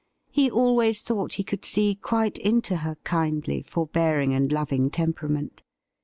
He 0.31 0.49
always 0.49 1.03
thought 1.03 1.33
he 1.33 1.43
could 1.43 1.63
see 1.63 1.93
quite 1.93 2.39
into 2.39 2.77
her 2.77 2.95
kindly, 3.03 3.61
forbearing, 3.61 4.33
and 4.33 4.51
loving 4.51 4.89
temperament. 4.89 5.61